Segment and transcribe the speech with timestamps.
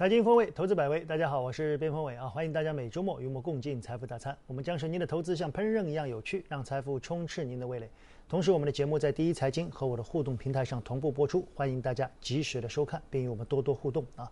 [0.00, 1.00] 财经风味，投资百味。
[1.00, 4.34] 大家好，我是边锋伟啊，欢迎大家每周末与我们共进财富大餐。
[4.46, 7.90] 我们将使您的投资像烹饪一样有趣，让财富充斥您的味蕾。
[8.26, 14.26] 同时，我们的节目在第一财经和我的互动平台上同步播出，欢迎大家及时的收看，并与我们多多互动啊。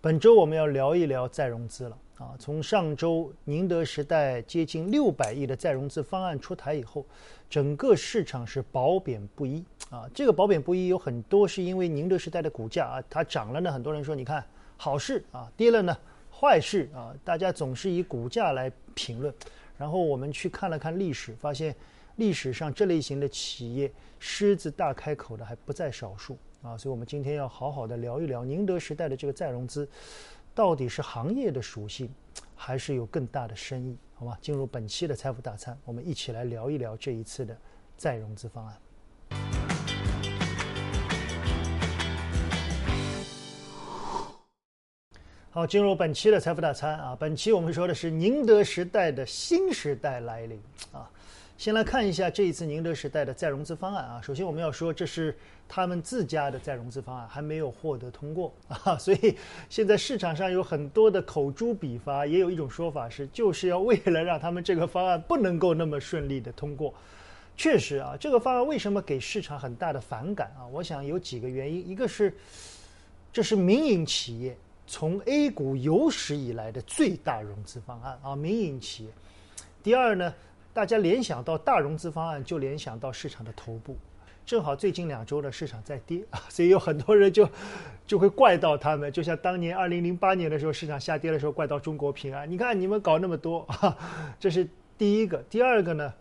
[0.00, 2.34] 本周我们要聊一聊再融资了啊。
[2.36, 7.06] 从上周宁德时代接近六百亿的再融资方案出台以后，
[7.48, 10.10] 整个市场是褒贬不一啊。
[10.12, 14.44] 这个褒贬不一有很多是因为宁德时代的股价啊，它涨了呢，很多人说你看。
[14.84, 15.96] 好事啊，跌了呢，
[16.30, 19.32] 坏事啊，大家总是以股价来评论。
[19.78, 21.74] 然后我们去看了看历史，发现
[22.16, 26.76] 历史上这类型的企业狮子大开口的还不在少数啊。
[26.76, 29.88] 所以我们今天要好好的聊一聊宁德时代的这个再融资，
[30.54, 32.14] 到底是行业的属性，
[32.54, 33.96] 还是有更大的深意？
[34.12, 37.56] 好吧，进入本期的财富大餐，我们一起来聊一聊这一次的
[37.96, 38.76] 再融资方案。
[45.54, 47.16] 好，进入本期的财富大餐啊！
[47.16, 50.60] 本期我们说的是宁德时代的新时代来临
[50.90, 51.08] 啊。
[51.56, 54.20] 先来看一下这一次宁德时代的再融资方案啊。
[54.20, 55.32] 首先我们要说，这是
[55.68, 58.98] 他们自家的再融资方案，还没有获得通过啊。
[58.98, 59.36] 所以
[59.70, 66.92] 现在市场上有很多的口诛笔伐，也有一种说法是，就是要为了让他们这个方案不能够那么顺利的通过。
[67.56, 70.66] 确实啊，这个方案为什么给市场很大的反感啊？
[70.72, 72.34] 我想有几个原因，一个是
[73.32, 74.56] 这是民营企业。
[74.86, 79.10] 从 A 股有史以来的最大融资方案啊，民营企业。
[79.82, 80.32] 第二呢，
[80.72, 83.96] 大家联想到大融资方案，就联想到市场的头部。
[84.46, 87.48] 正好最近两周呢，市场在跌啊， 所以有很多人就
[88.06, 92.50] 就会怪到他们，就像当年二零零八年的时候，市场下跌的时候，怪到中国平安。
[92.50, 93.96] 你看你们搞那么多啊，
[94.38, 95.42] 这是第一个。
[95.48, 96.12] 第二个呢，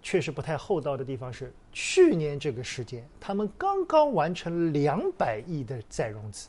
[0.00, 6.48] 确实不太厚道的地方是，去年这个时间，他们刚刚完成两百亿的再融资。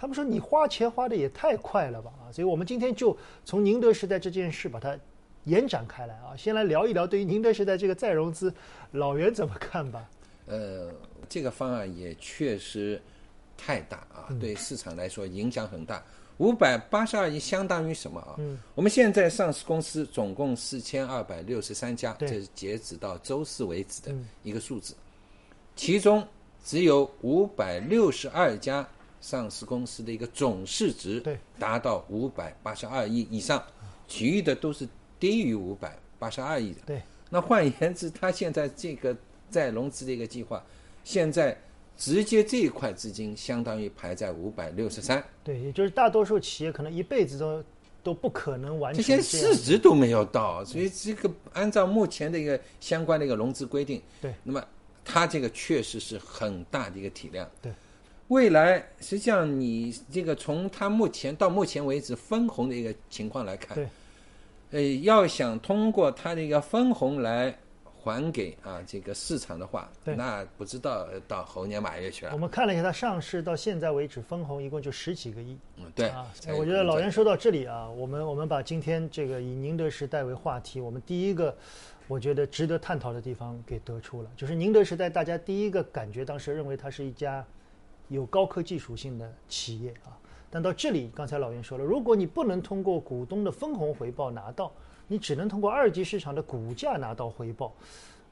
[0.00, 2.32] 他们说你花钱花的也太快了吧啊！
[2.32, 4.98] 所以我们今天就从宁德时代这件事把它
[5.44, 8.50] 延展开来啊，先来聊一聊对于宁德时代这个再融资，
[8.92, 10.08] 老袁怎么看吧？
[10.46, 10.90] 呃，
[11.28, 12.98] 这个方案也确实
[13.58, 16.02] 太大啊，对市场来说影响很大。
[16.38, 18.36] 五百八十二亿相当于什么啊？
[18.38, 24.94] 嗯，我们现在上市公司总共四千二百六十三家，这是截止到周四为止的一个数字，
[25.76, 26.26] 其中
[26.64, 28.88] 只有五百六十二家。
[29.20, 31.22] 上市公司的一个总市值
[31.58, 33.62] 达到五百八十二亿以上，
[34.08, 34.88] 其余的都是
[35.18, 36.80] 低于五百八十二亿的。
[36.86, 39.14] 对，那换言之，他现在这个
[39.50, 40.64] 再融资的一个计划，
[41.04, 41.56] 现在
[41.96, 45.22] 直接这一块资金相当于排在五百六十三。
[45.44, 47.62] 对，也就是大多数企业可能一辈子都
[48.02, 49.02] 都不可能完成。
[49.02, 54.64] 这些市值都没有到，所以这个按照目前的一个相关的一个融资规定，对，那么
[55.04, 57.46] 它这个确实是很大的一个体量。
[57.60, 57.70] 对。
[58.30, 63.88] 未来实际上，你这个从它目前到目前为止分红的一个情况来看，对，
[64.70, 67.52] 呃，要想通过它的一个分红来
[67.84, 72.30] 还给啊这个市场的话，那不知道到猴年马月去了。
[72.32, 75.58] 我们看了一下它上市到现在为止分红一共就十几个亿。
[75.78, 76.24] 嗯，对啊，
[76.56, 81.52] 我觉得老袁说到这里啊，我们我们把今天这个以宁德时代为话题，我们第一个
[82.06, 87.44] 我觉得值得探讨的地方给得出了，就是宁德时代大家第一个感觉当时认为它是一家。
[88.10, 90.10] 有高科技属性的企业啊，
[90.50, 94.72] 但到这里，刚才老袁说了，如果你不能通过股东的分红回报拿到，
[95.06, 97.72] 你只能通过二级市场的股价拿到回报，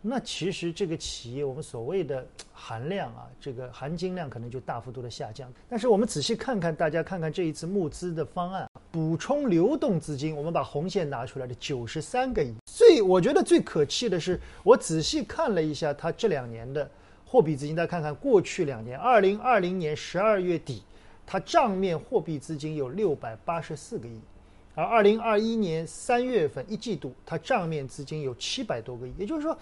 [0.02, 5.48] 那其实这个企业我们所谓的含量啊，这个含金量可能就大幅度的下降。
[5.68, 12.52] 但是我们仔细看看，大家看看这一次募资的方案，补充流动资金，我们把红线拿出来的九十三个亿。
[12.66, 16.90] 最我觉得最可气的是，我仔细看了一下它这两年的。
[17.30, 20.82] 货币资金，大家看看过去两年，二零二零年十二月底，
[21.26, 24.18] 它账面货币资金有六百八十四个亿，
[24.74, 29.56] 而二零二一年三月份一季度，它账面资金有七百多个亿，也就是说，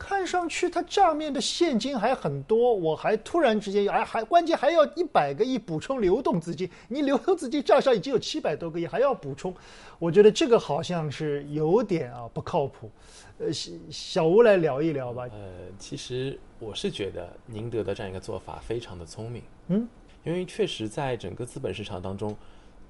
[0.00, 9.54] 看上去它账面的现金还很多，我还突然之间还还关键还要一百个亿补充流动资金，你流动资金账上已经有七百多个亿，还要补充，
[9.98, 12.90] 我觉得这个好像是有点啊不靠谱。
[13.38, 15.24] 呃，小小吴来聊一聊吧。
[15.30, 19.42] 呃，其实我是觉得宁德的这样一个做法非常的聪明。
[19.68, 19.86] 嗯，
[20.24, 22.34] 因为确实在整个资本市场当中，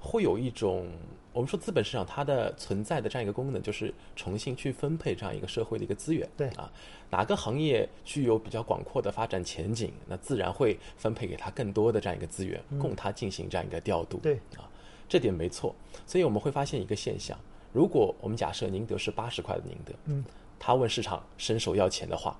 [0.01, 0.89] 会有一种
[1.31, 6.27] 我们说资本市场它的存在的这样一个功能，就是重新去分配这样一个社会的一个资源。
[6.35, 6.69] 对啊，
[7.09, 14.17] 哪个行业具有比较广阔的发展前景，那自然会分配给他更多的这样一个资源，供他进行这样一个调度。
[14.17, 14.67] 对啊，
[15.07, 15.73] 这点没错。
[16.05, 17.39] 所以我们会发现一个现象：
[17.71, 20.25] 如果我们假设宁德是八十块的宁德，嗯。
[20.63, 22.39] 他问市场伸手要钱的话，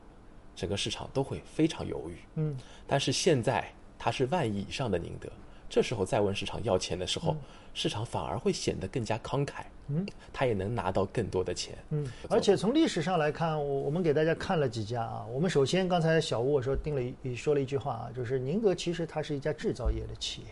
[0.55, 2.17] 整个市场都会非常犹豫。
[2.35, 2.55] 嗯，
[2.85, 5.27] 但是现在它是万亿以上的宁德，
[5.71, 7.33] 这时候再问市场要钱的时候，
[7.73, 12.05] 市场反而会显得更加慷慨，嗯，他也能拿到更多的钱，嗯。
[12.29, 15.25] 而且从历史上来看，我我们给大家看了几家啊。
[15.31, 20.47] 我们首先刚才小吴我说定了一说了一句话啊，就是宁德其实它是一家制造业的企业，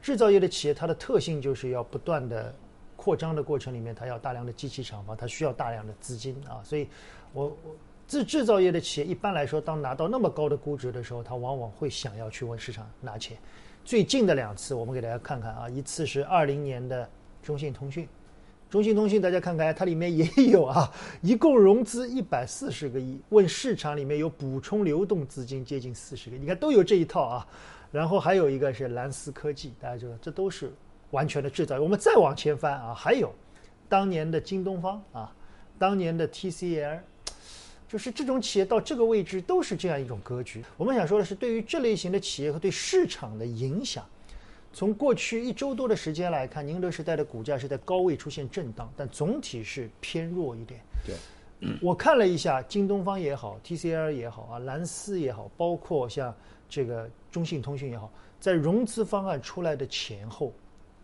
[0.00, 2.54] 制造业的企业它的特性就是要不断的
[2.94, 6.62] 扩张的过程里面，它要大量的机器厂房，它需要大量的资金啊。
[6.62, 6.86] 所以，
[7.32, 7.76] 我我。
[8.08, 13.38] 制制造业的企业一般来说，当拿到那么高的估值的时候，他往往会想要去问市场拿钱。
[13.84, 17.08] 最近的两次，我们给大家看看啊，一次是二零年的
[17.42, 18.08] 中信通讯，
[18.70, 20.90] 中信通讯大家看看，它里面也有啊，
[21.20, 27.46] 一共融资一百四十个亿，问市场里面有补充流动资金接近四十个，你看都有这一套啊。
[27.90, 30.72] 然后还有一个是蓝思科技，大家知道这都是
[31.10, 31.80] 完全的制造业。
[31.80, 33.30] 我们再往前翻啊，还有
[33.88, 35.34] 当年的京东方啊，
[35.78, 37.00] 当年的 TCL。
[37.92, 40.64] 就是这种企业到这个位置都是这样一种格局。
[40.78, 44.02] 我们想说的是，对于这类型的企业和对市场的影响，
[44.72, 50.80] 从过去一周多的时间来看，宁德时代的股价是在高位出现震荡，但总体是偏弱一点。
[51.04, 56.34] 对，我看了一下，京东方也好，TCL 也好啊，蓝思也好，包括像
[56.70, 58.10] 这个中信通讯也好，
[58.40, 60.50] 在融资方案出来的前后，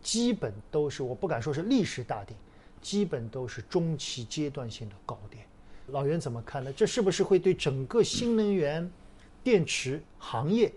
[0.01, 2.35] 基本都是我不敢说是历史大顶，
[2.81, 5.45] 基本都是中期阶段性的高点。
[5.91, 6.71] 老袁怎么看呢？
[6.73, 8.89] 这是不是会对整个新能源
[9.43, 10.71] 电池行业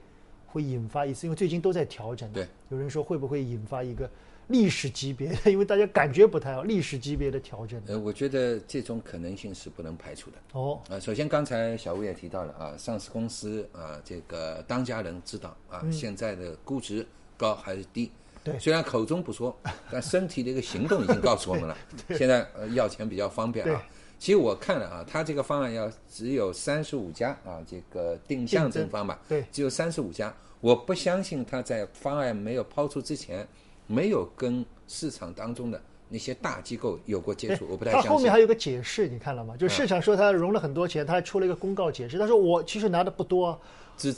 [0.47, 1.26] 会引发一次？
[1.26, 2.31] 因为最近都在调整。
[2.32, 4.09] 对，有人说会不会引发一个
[4.49, 5.50] 历史级别的？
[5.50, 7.81] 因为大家感觉不太好，历史级别的调整。
[7.87, 10.37] 呃，我觉得这种可能性是不能排除的。
[10.53, 17.06] 哦，啊，首先刚才小吴也提到了啊，上市公司啊，这个当家人知道啊，现在的估值
[17.37, 18.11] 高还是低？
[18.44, 19.56] 对，虽然口中不说，
[19.91, 21.76] 但身体的一个行动已经告诉我们了。
[22.19, 23.82] 现在呃要钱比较方便啊。
[24.22, 30.32] 其实我看了啊，他这个方案要只有三十五家啊，这个定向增发嘛，对，只有三十五家。
[30.60, 33.44] 我不相信他在方案没有抛出之前，
[33.88, 35.82] 没有跟市场当中的
[36.12, 37.67] 那些大机构有过接触。
[37.70, 38.09] 我不太相信。
[38.09, 39.56] 他后面还有个解释，你看了吗？
[39.56, 43.59] 就市场说他融了很多钱，他还出了一个公告解释，他说我其实拿的不多。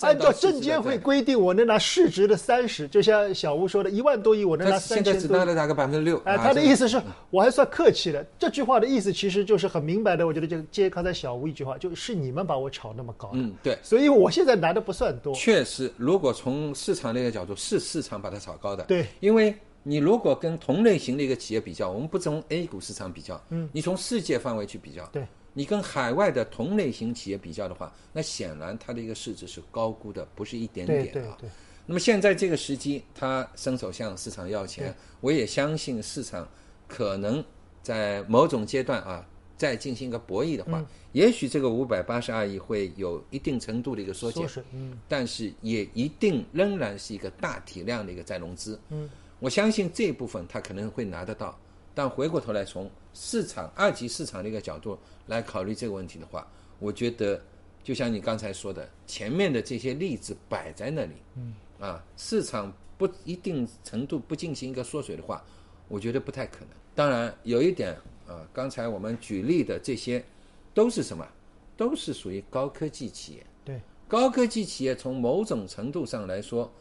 [0.01, 5.13] 按照证监会规定，我能拿市值的三十，就像小吴说的，一万多亿我能拿三千多。
[5.13, 6.17] 现在只拿了大概百分之六。
[6.25, 6.99] 哎，他的意思是
[7.29, 8.25] 我还算客气的。
[8.39, 13.31] 这句话的意思其实就是很明白的，我觉得就接刚才小吴一句话，就是你们把我炒那么高。
[13.35, 13.77] 嗯，对。
[13.83, 15.35] 所以我现在拿的不算多。
[15.35, 18.85] 确实，如果从市场那个角度，是市场把它炒高的。
[18.85, 25.25] 对，因为你如果跟同类型的一个企业比较，我们不从 A 股市场比较，嗯，你从世界范围去比较，对。
[25.57, 31.39] 你跟海外的同类型企业比较的话，那显然它的一个市值是高估的，不是一点点啊。
[31.87, 36.49] 那么现在这个时机，他伸手向市场要钱，我也相信市场
[36.89, 37.45] 可能
[37.85, 39.25] 在某种阶段啊，
[39.57, 48.81] 再进行一个博弈的话，也许这个五百八十二亿会有一定程度的一个缩减，嗯，但是也一定仍然是一个大体量的一个再融资。
[48.89, 49.09] 嗯，
[49.45, 51.55] 我相信这一部分他可能会拿得到。
[51.95, 56.49] 但回过头来，从市场二级市场的一个角度来考虑这个问题的话，
[56.79, 57.39] 我觉得
[57.83, 65.45] 就像你刚才说的，前面的这些例子摆在那里，嗯，啊，市场不一定程度不进行一个缩水的话，
[65.87, 66.69] 我觉得不太可能。
[66.95, 67.95] 当然，有一点
[68.27, 70.25] 啊，刚才我们举例的这些
[70.73, 71.29] 都是什么？
[71.77, 73.47] 都是属于高科技企业。
[73.63, 76.73] 对，高科技企业从某种程度上来说，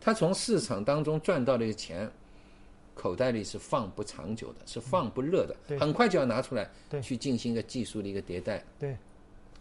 [0.00, 2.08] 它从市场当中赚到的钱。
[2.94, 6.68] 口袋里是放不长久的，是放不热的，很快就要拿出来
[7.00, 8.62] 去进行一个技术的一个迭代。
[8.78, 8.96] 对，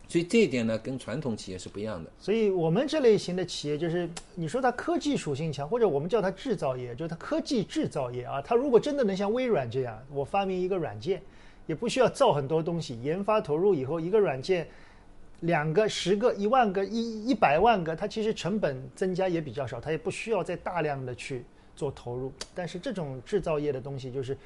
[0.07, 2.12] 所以这一点呢，跟传统企业是不一样的。
[2.19, 8.41] 所以我们这类型的企业，就是你说它科技属性强，或者我们叫它制造业，就是它科技制造业啊。
[8.41, 11.21] 它如果真的能像微软这样，我发明一个软件，
[11.67, 14.67] 也不需要造很多东西，研发投入以后，一个软件，
[15.41, 21.45] 两个、十个、一万个、一一百万个，它其实成本增加也比较少，它也不需要再大量的去。
[21.79, 24.38] 做投入，但是这种制造业的东西就是，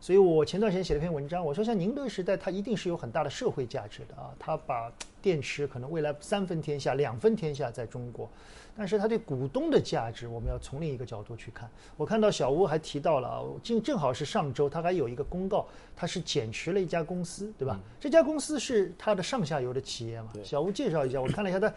[0.00, 4.90] 所以我前段时间写了篇文章，我说像宁德时代，它一定是有很大的社会价值的啊，它把
[5.20, 8.26] 电池可能未来三分天下，两分天下在中国，
[8.74, 11.68] 但是它对股东的价值，我们要从另一个角度去看。
[11.94, 17.78] 我看到小吴还提到了啊，正正好是上周，他还有一个公告，他是减持了一家公司，对吧？
[18.00, 20.30] 这家公司是它的上下游的企业嘛？
[20.42, 21.70] 小吴介绍一下，我看了一下他。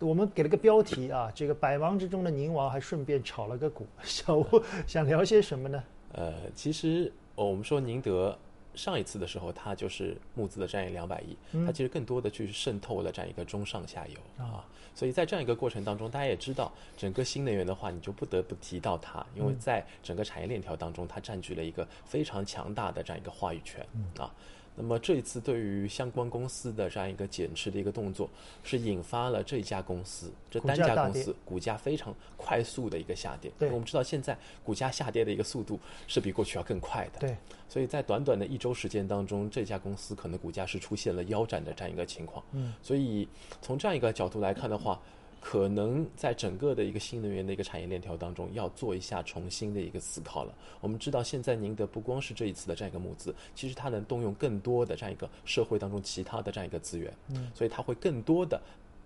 [0.00, 3.86] 我们给了个标题啊，这个百忙之中的宁王还顺便炒了个股。
[4.02, 4.46] 小吴
[4.86, 5.82] 想聊些什么呢？
[6.12, 8.36] 呃，其实我们说宁德
[8.74, 14.64] 上一次的时候，它就是募资的这样一两百亿，它其实更多的去渗透了这样一个中上下游啊。
[14.94, 23.86] 所以在这样一个过程当中，大家也知道，整个新能源的话，你就不得不提到它，因为在整个产业链条当中，它占据了一个非常强大的这样一个话语权
[24.18, 24.32] 啊。
[24.76, 28.30] 那么这一次对于相关公司的这样一个减持的一个动作，
[28.62, 33.50] 是引发了这家公司这单家公司股价非常快速的一个下跌。
[33.58, 37.18] 对，我们知道现在股价下跌的一个速度是比过去要更快的。
[37.18, 37.36] 对，
[37.68, 42.42] 所以在短短的一周时间当中，这家公司可能股价是出现了腰斩的这样一个情况。
[42.52, 43.28] 嗯，所以
[43.60, 45.00] 从这样一个角度来看的话。
[45.40, 50.54] 可能在整个的一个新能源的一个产业链条当中，要做一下重新的一个思考了。
[50.82, 58.60] 我们知道，现在宁德不光是这一次的这样一个募资，其实它能动用更多的这样一个社会当中其他的这样一个资源，嗯，所以它会更多的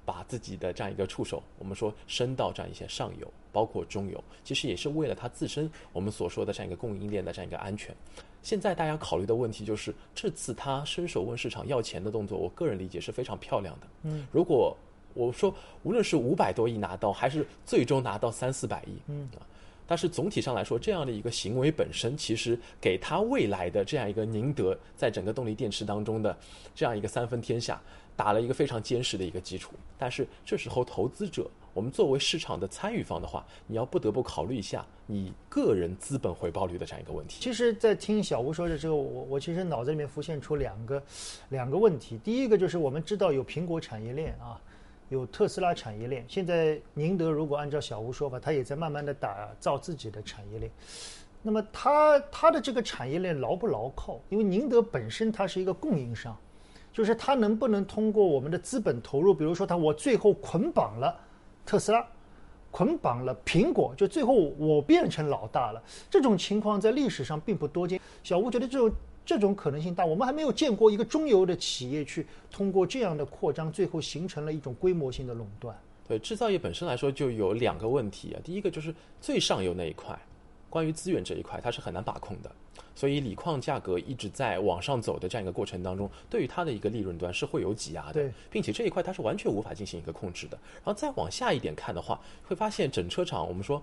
[0.04, 7.94] 把自己的这样一个触手，我们说伸到这样一些上游，包括中游，其实也是为了它自身我们所说的这样一个供应链的这样一个安全。
[8.42, 14.76] 现在大家考虑的问题就是，这次他伸手问市场要钱的动作，我个人理解是非常漂亮的，嗯，如果。
[15.14, 19.40] 我说，无论是五百多亿拿到，还是最终拿到三四百亿，嗯啊，
[19.87, 26.37] 但是总体上来说，这样的一个行为本身，其实给他未来的这样一个宁德在整个动力电池当中的
[26.75, 27.80] 这样一个三分天下，
[28.16, 29.73] 打了一个非常坚实的一个基础。
[29.99, 37.37] 但是这时候，投资者，我们作为市场的参与方的话，你要不得不考虑一下你个人资本回报率的这样一个问题。
[37.40, 41.02] 其实，在听小吴说的时候，我我其实脑子里面浮现出两个
[41.50, 42.18] 两个问题。
[42.25, 44.61] 第一个就是我们知道有苹果产业链啊。
[45.14, 50.71] 有特斯拉产业链，现在宁德如果按照小吴说法，他也在慢慢的打造自己的产业链。
[51.40, 54.21] 那么他他的这个产业链牢不牢靠？
[54.28, 56.37] 因为宁德本身它是一个供应商，
[56.92, 61.16] 就是他能不能通过我们的资本投入，比如说他我最后捆绑了
[61.64, 62.04] 特斯拉，
[62.73, 65.80] 捆绑了苹果，就最后我变成老大了。
[66.11, 68.00] 这种情况在历史上并不多见。
[68.25, 68.90] 小吴觉得这种。
[69.26, 75.76] 这种可能性大，我们还没有见过一个中游的企业去通过这样的扩张，最后形成了一种规模性的垄断。
[76.06, 78.40] 对制造业本身来说，就有两个问题啊。
[78.44, 80.14] 第一个就是最上游那一块，
[80.68, 82.52] 关于资源这一块，它是很难把控的，
[82.94, 90.58] 所以锂矿价格一直在往上走的这样一个过程当中，对于它的一个利润端是会有挤压的，并且这一块它是完全无法进行一个控制的。
[90.84, 93.82] 然后再往下一点看的话，会发现整车厂，我们说。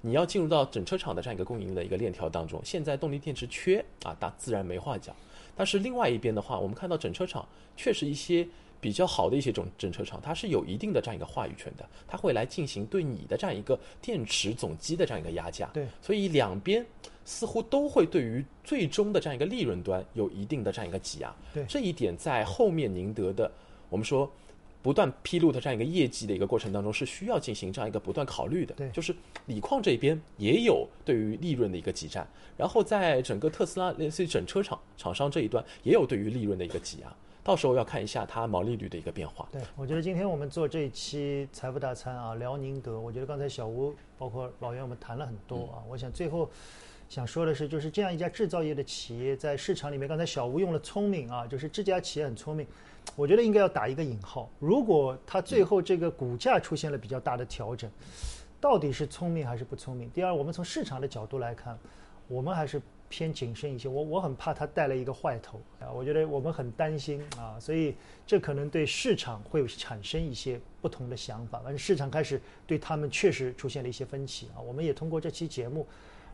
[0.00, 5.14] 你要进入到整车厂的这样一个供应的一个链条当中，现在动力电池缺啊，大自然没话讲。
[5.56, 8.46] 但是另外一边的话，我们看到整车厂确实一些
[8.80, 15.68] 比较好的一些种整车厂，它是有一定的这样一个话语权的，它会来进行对你的这样一个电池总机的这样一个压价。
[15.74, 16.86] 对，所以两边
[17.24, 21.34] 似乎都会对于最终的这样一个利润端有一定的这样一个挤压。
[21.52, 23.50] 对，这一点在后面宁德的
[23.88, 24.30] 我们说。
[24.80, 28.74] 不断披露的这样一个业绩的一个过程当中，是需要进行这样一个不断考虑的。
[28.74, 29.14] 对，就是
[29.46, 39.48] 锂矿这边也有对于利润的一个挤占，然后在整个特斯拉类似于整车厂厂商这一端也有对于利润的一个挤压，到时候要看一下它毛利率的一个变化。
[39.50, 46.48] 对，我觉得今天我们做这一期财富大餐啊，辽宁德，我觉得刚才小吴包括老袁我们谈了很多啊，我想最后
[47.08, 52.66] 想说的是，就是这样一家制造业的企业在市场里面，刚才小吴用了聪明啊，就是这家企业很聪明。
[53.16, 54.48] 我觉得应该要打一个引号。
[54.58, 57.90] 如果它最后这个股价出现了比较大的调整，
[58.60, 60.08] 到底是聪明还是不聪明？
[60.10, 61.78] 第二，我们从市场的角度来看，
[62.28, 63.88] 我们还是偏谨慎一些。
[63.88, 67.94] 我我很怕它带了一个坏头啊，我觉得我们很担心啊，所以
[68.26, 71.58] 这可能对市场会产生一些不同的想法。
[71.60, 74.60] 反正市场开始对他们确实出现了一些分歧啊。
[74.60, 75.86] 我们也通过这期节目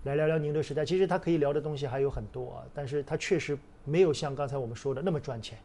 [0.02, 0.84] 来聊聊宁德时代。
[0.84, 5.58] 其实它可以聊的东西还有很多啊，但是它确实没有像刚才我们说的那么赚钱。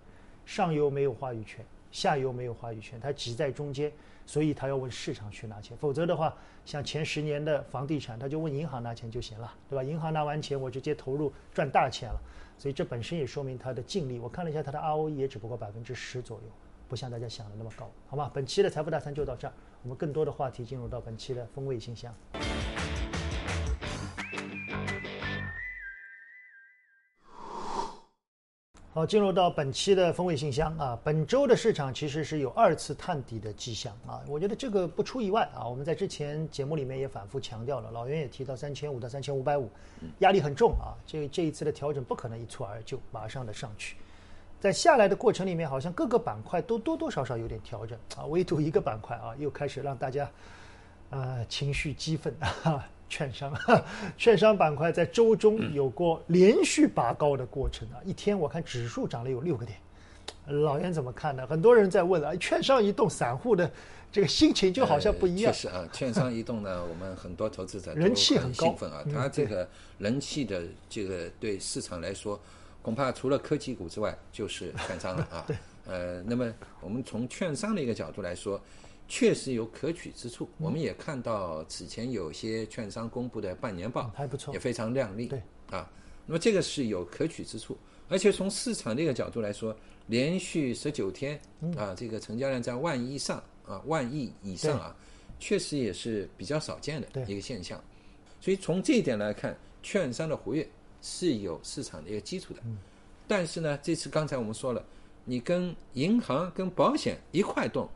[0.50, 3.92] 上游没有话语权，下游没有话语权，它挤在中间，
[4.26, 5.78] 所以他要问市场去拿钱。
[5.78, 9.84] 否则的话，像前十年的房地产，他就问银行拿钱就行了，对吧？
[9.84, 12.20] 银行拿完钱，我直接投入赚大钱了。
[12.58, 14.18] 所以这本身也说明它的净利。
[14.18, 16.52] 我看了一下它的 ROE 也只不过百分之十左右，
[16.88, 18.32] 不像大家想的那么高，好吗？
[18.34, 19.54] 本期的财富大餐就到这儿，
[19.84, 22.12] 我们更多的话题进入到本期的风味信箱。
[29.00, 39.72] 好，进入到本期的风味信箱啊，本周的市场其实是有二次探底的迹象啊，我觉得这个不出意外啊，我们在之前节目里面也反复强调了，老袁也提到三千五到三千五百五，
[40.18, 43.96] 压力很重啊，这这一次的调整不可能一蹴而就，马上的上去，
[44.60, 50.30] 在下来的过程里面，好像各个板块都多多少少有点调整啊，唯独一个板块啊，又开始让大家
[51.10, 52.86] 啊情绪激愤啊。
[53.10, 53.52] 券商，
[54.18, 57.98] 券商板块在周中有过连续拔高的过程啊！
[58.06, 59.78] 一天我看指数涨了有六个点，
[60.64, 61.46] 老袁怎么看呢？
[61.48, 63.70] 很多人在问啊，券商一动，散户的
[64.12, 65.52] 这个心情就好像不一样。
[65.52, 69.04] 确实啊，券商一动呢，我们很多投资者人气很兴奋啊。
[69.12, 72.40] 他这个人气的这个对市场来说，
[72.82, 75.44] 恐怕除了科技股之外，就是券商了啊。
[75.48, 75.58] 对。
[75.88, 78.62] 呃，那么我们从券商的一个角度来说。
[79.10, 85.26] 确实有可取之处，我们也看到此前有些券商公布的半年报还不错，也非常亮丽。
[85.26, 85.92] 对啊，
[86.28, 87.76] 那么这个是有可取之处。
[88.08, 89.76] 而且从市场这个角度来说，
[90.08, 91.40] 连续十九天
[91.76, 94.96] 啊，这个成交量在万亿上啊，万亿以上啊，
[95.40, 97.84] 确实也是比较少见的一个现象。
[98.40, 100.68] 所以从这一点来看，券商的活跃
[101.02, 102.62] 是有市场的一个基础的。
[103.28, 104.84] 但是呢，这次刚才我们说了，
[105.26, 107.88] 你跟银行、跟保险一块动，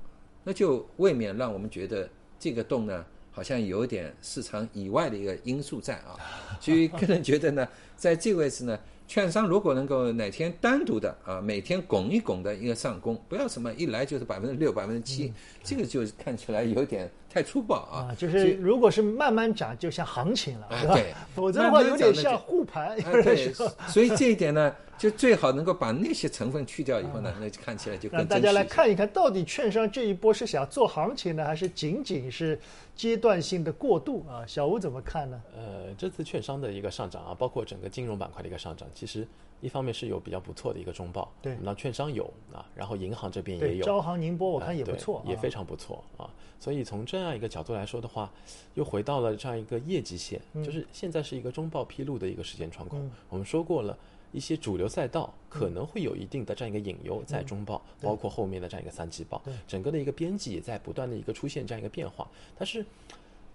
[0.44, 2.10] 那就未免让我们觉得
[2.40, 6.16] 这个洞呢，好像有点市场以外的一个因素在啊。
[6.60, 8.80] 所以个人觉得呢，在这个位置呢。
[9.06, 15.32] 券商如果能够哪天单独的啊，每天拱一拱的一个上攻，不要什么一来就是百分之六、百分之七，
[15.62, 18.14] 这个就看起来有点太粗暴啊。
[18.18, 21.18] 就是如果是慢慢涨，就像行情了，对吧？
[21.34, 22.96] 否则的话有点像护盘。
[23.24, 23.52] 对，
[23.88, 24.74] 所以这一点呢。
[24.96, 32.58] 就最好能够把那些成分去掉以后呢，那就看起来就更让大家来看一看到底券商这一波是想做行情呢，还是仅仅是
[32.96, 34.46] 阶段性的过渡啊？
[34.48, 35.42] 小吴怎么看呢？
[35.58, 39.28] 呃，这次券商的一个上涨啊，包括整个金融板块的一个上涨，其实
[39.60, 46.30] 一方面是有比较不错的一个中报，对，那券商有啊，然后银行这边也有，招行、宁波我看也不错，也非常不错啊。
[46.60, 48.32] 所以从这样一个角度来说的话，
[48.74, 52.98] 又回到了这样一个业绩线，就是现在是一个中报披露的一个时间窗口。
[53.30, 53.98] 我们说过了。
[54.36, 62.28] 一些主流赛道可能会有一定的这样一个隐忧在中报，包括后面的这样一个三季报，整个的一个边际也在不断的一个出现这样一个变化。
[62.58, 62.84] 但是，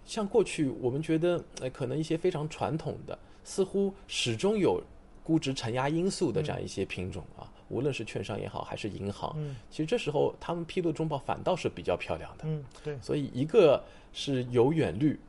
[0.05, 4.81] 像过去我们觉得，呃，可能一些非常传统的，似乎始终有
[5.29, 9.37] 估值承压因素的这样一些品种啊，无论是券商也好，还是银行，
[9.69, 12.45] 其实这时候他们披露中报反倒是比较漂亮的。
[12.47, 12.97] 嗯，对。
[12.99, 15.19] 所以一个是有远虑。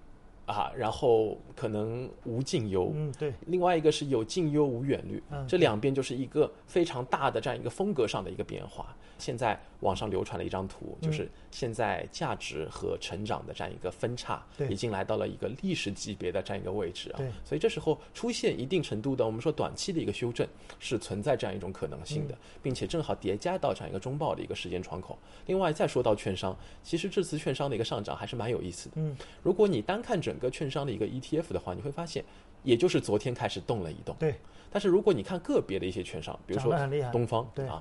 [0.51, 3.33] 啊，然后可能无近忧，嗯，对。
[3.47, 8.95] 另外一个是有近忧无远虑，嗯这两边就是一个非常大的这样一个风格上的一个变化。
[9.19, 17.21] 现在网上流传了一张图，就是现在价值和成长的这样一个分叉，已经来到了一个历史级别的这样一个位置啊。
[17.45, 25.19] 所以这时候出现一定程度的，我们说短期的一个修正是存在这样一种可能性的，并且正好叠加到这样一个中报的一个时间窗口。
[25.47, 28.95] 另外再说到券商，其实这次券商的一个上涨还是蛮有意思的。
[28.97, 32.25] 嗯，如果你单看整个券商的一个 ETF 的话，你会发现，
[32.65, 34.17] 也就是昨天开始动了一动。
[34.19, 34.35] 对。
[34.73, 36.73] 但是如果你看个别的一些券商，比如说
[37.13, 37.81] 东方，对啊。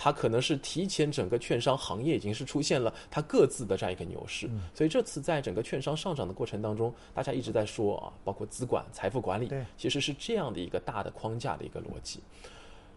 [0.00, 12.20] 它可能是提前整个券商行业已经是出现了它各自的这样一个牛市，所以这次在整个券商上涨的过程当中，大家一直在说啊，包括资管、财富管理，其实是这样的一个大的框架的一个逻辑。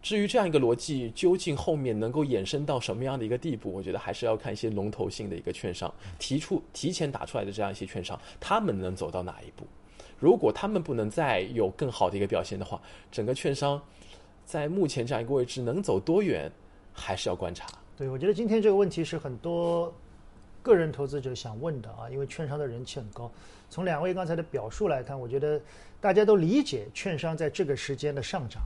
[0.02, 9.66] 至于这样一个逻辑究竟后面能够衍生到什么样的一个地步，我觉得还是要看一些龙头性的一个券商提出提前打出来的这样一些券商，他们能走到哪一步？
[10.20, 13.82] 如果他们不能再有更好的一个表现的话，整个券商
[14.46, 16.52] 在目前这样一个位置能走多远？
[16.94, 17.68] 还是要观察。
[17.98, 19.94] 对，我觉得今天这个问题是很多
[20.62, 23.32] 个人投资者想问的啊，因为券商的人气很高。
[23.70, 25.60] 从两位刚才的表述来看，我觉得
[26.02, 28.62] 大家都理解券商在这个时间的上涨，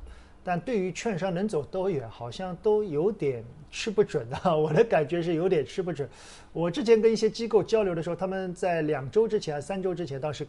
[0.46, 4.56] 但对于券商能走多远，好像都有点吃不准啊。
[4.56, 6.08] 我的感觉是有点吃不准。
[6.54, 10.48] 我之前跟一些机构交流的时候，他们在两周之前、三周之前，当时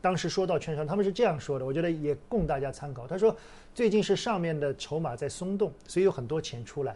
[0.00, 3.06] 当时说到券商，他们是这样说的，我觉得也供大家参考。
[3.06, 3.36] 他说。
[3.74, 6.94] 最近是上面的筹码在松动，所以有很多钱出来，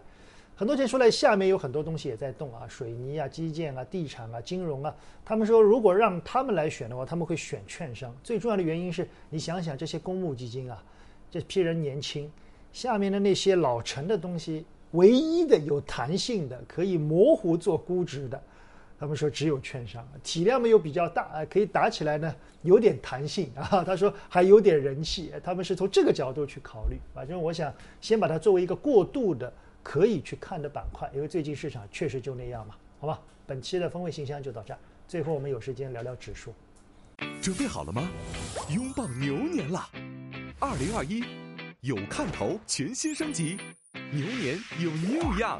[0.55, 4.95] 很多钱出来，下面有很多东西也在动啊，水泥啊、基建啊、地产啊、金融啊。
[5.25, 8.15] 他们说，如果让他们来选的话，他们会选券商。
[8.23, 10.81] 最重要的原因是你想想，这些公募基金啊，
[11.31, 12.31] 这批人年轻，
[12.73, 18.43] 下面的那些老成的东西，唯一的有弹性的，可以模糊做估值的。
[19.01, 23.85] 他们说只有券商，体量没有比较大啊，可以打起来呢，有点弹性 啊。
[23.85, 26.97] 他说还有点人气，他们是从这个角度去考虑。
[27.15, 33.21] 反正我想先把它作为一个过渡的可以去看的板块，因为最近市场确实就那样嘛，好吧？
[33.47, 36.53] 本期的风味信箱就到这儿，最后我们有时间聊聊指数。
[37.41, 38.09] 准备好了吗？
[38.69, 39.89] 拥抱牛年了！
[40.61, 41.23] 二零二一
[41.83, 43.57] 有看头，全新升级，
[44.11, 45.57] 牛年有 new 样，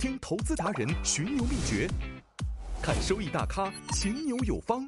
[0.00, 1.88] 听投资达人寻牛秘诀。
[2.82, 4.84] 看收益大咖勤牛有方，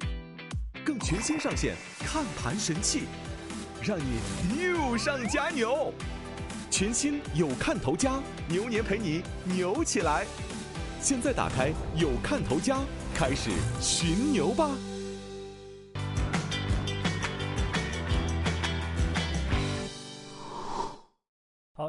[0.84, 3.02] 更全新上线看盘神器，
[3.80, 5.94] 让你牛上加牛。
[6.68, 10.26] 全新有看头家牛年陪你牛起来。
[11.00, 12.80] 现在打开有看头家，
[13.14, 14.68] 开始寻牛吧。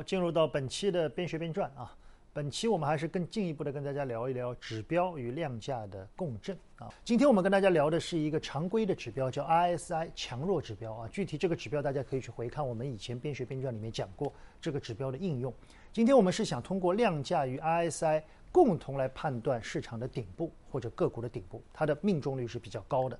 [0.04, 1.96] 进入到本期的边学边赚啊。
[2.32, 6.88] 本期我们还是更进一步的跟大家聊一聊指标与量价的共振啊。
[7.04, 11.10] 今天我们跟大家聊的是一个常规的指标，叫 RSI 强弱指标啊。
[11.12, 14.32] 具体这个指标大家可以去回看我们以前边学边赚里面讲过
[14.62, 15.52] 这个指标的应用。
[15.92, 23.20] 今天我们是想通过量价与 RSI 共同来判断市场的顶部或者个股的顶部，它的命中率是比较高的。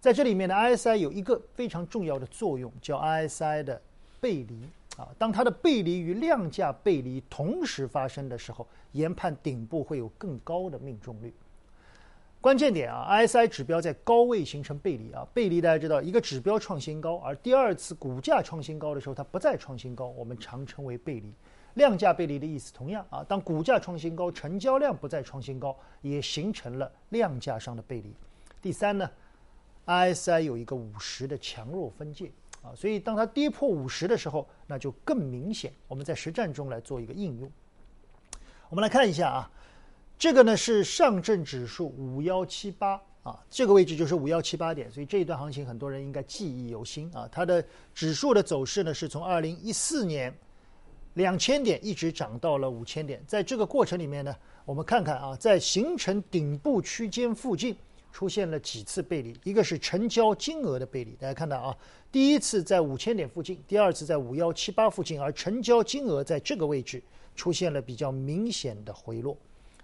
[0.00, 3.80] 在这里面呢，RSI 有一个非常重要的作用，叫 RSI 的
[4.20, 11.34] 背离啊，当它的背离与量价背离同时发生的时候，研判顶部会有更高的命中率。
[12.40, 21.32] 关键点啊，ISI 指标在高位形成背离啊，背离大家知道，一个指标创新高，而第二次股价创新高的时候，它不再创新高，我们常称为背离。
[21.72, 28.14] 量价背离的意思同样啊，当股价创新高，成交量不再创新高，也形成了量价上的背离。
[28.62, 29.10] 第三呢
[29.86, 32.30] ，ISI 有一个五十的强弱分界。
[32.64, 35.70] 啊，所以当它跌破五十的时候，那就更明显。
[35.86, 37.50] 我们在实战中来做一个应用。
[38.70, 39.50] 我们来看一下啊，
[40.18, 47.28] 这个呢是上证指数五幺七八啊，这个位置就是五幺七八点，所以这一段行情很多人应该记忆犹新啊。
[47.30, 47.62] 它的
[47.94, 50.34] 指数的走势呢是从二零一四年
[51.12, 57.76] 两千点一直涨到了五千点，在这个过程里面呢，我们看看啊，在形成顶部区间附近。
[58.14, 61.76] 出现了几次背离，一个是成交金额的背离，大家看到啊，
[62.12, 67.02] 第一次在五千点附近，第二次在五幺七八附近，而成交金额在这个位置
[67.34, 69.36] 出现了比较明显的回落。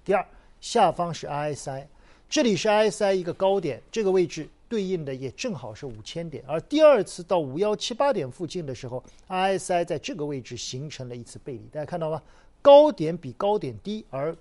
[0.04, 0.24] 第二，
[0.60, 1.84] 下方是 RSI，
[2.28, 12.22] 这里是 RSI 一个高点，这个位置对应的也正好是五千点，而第二次到五幺七八点附近的时候，RSI 在这个位置形成了一次背离，大家看到吗？
[12.62, 14.36] 高点比高点低，而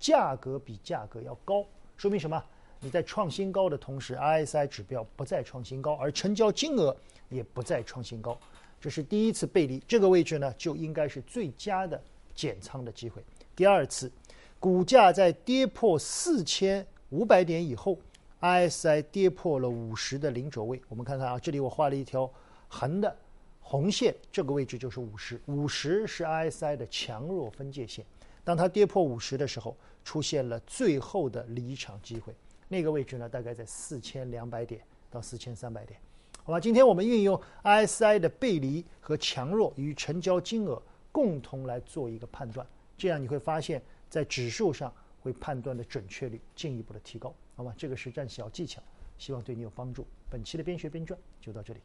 [0.00, 1.64] 价格比价格要高，
[1.96, 2.42] 说明什么？
[2.84, 6.94] 你在创新高的同时，RSI 指标不再创新高，而成交金额
[7.28, 8.36] 也不再创新高，
[8.80, 9.80] 这是第一次背离。
[9.86, 12.02] 这个位置呢，就应该是最佳的
[12.34, 13.22] 减仓的机会。
[13.54, 14.10] 第二次，
[14.58, 17.96] 股价在跌破四千五百点以后
[18.40, 20.82] ，RSI 跌破了五十的零轴位。
[20.88, 22.28] 我们看看啊，这里我画了一条
[22.66, 23.16] 横的
[23.60, 28.04] 红线，这个位置就是五十，五十是 RSI 的强弱分界线。
[28.42, 32.34] 当它跌破五十的时候，出现了最后的离场机会。
[32.72, 34.80] 那个位置呢，大概在四千两百点
[35.10, 36.00] 到四千三百点，
[36.42, 36.58] 好吧？
[36.58, 40.82] 今天我们运用 ISI 的背离和强弱与成交金额
[41.12, 47.74] 共同来做一个判断，这样你会发现在指数上会判断的准确率进一步的提高，好吧？
[47.76, 48.82] 这个实战小技巧，
[49.18, 50.06] 希望对你有帮助。
[50.30, 51.80] 本期的边学边赚就到这里。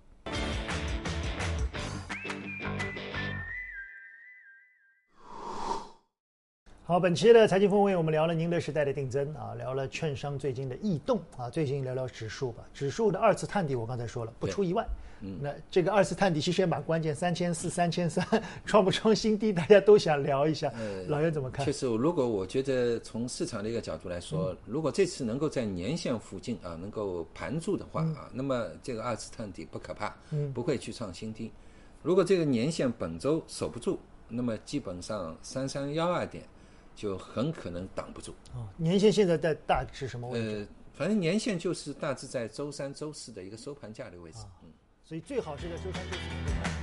[6.88, 12.64] 好，本期的财经风味，我们聊了宁德时代的定增啊，聊了券商最近的异动啊，最近聊聊指数吧。
[12.74, 14.88] 指数的二次探底，我刚才说了，不出意外。
[15.20, 18.26] 嗯，那这个二次探底其实也蛮关键，三千四、三千三，
[18.66, 20.72] 创不创新低，大家都想聊一下。
[21.10, 21.66] 老袁怎么看？
[21.66, 31.52] 确实，如果我觉得从市场的一个角度来说，如果这次能够在年线附近啊能够盘住的话啊，那么这个二次探底不可怕，嗯，不会去创新低。
[32.02, 36.46] 如果这个年线本周守不住，那么基本上三三幺二点。
[36.98, 38.34] 就很可能挡不住。
[38.56, 40.50] 哦，年限现在在大致什么位置？
[40.50, 44.40] 呃，反正年限就是大致在周三、周四的一个收盘价的位置。
[44.64, 44.70] 嗯，
[45.04, 46.77] 所以最好是在周三、周四。